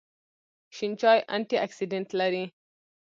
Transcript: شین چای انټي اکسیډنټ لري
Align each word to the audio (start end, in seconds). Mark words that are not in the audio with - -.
شین 0.75 0.91
چای 1.01 1.19
انټي 1.35 1.57
اکسیډنټ 1.65 2.09
لري 2.19 2.45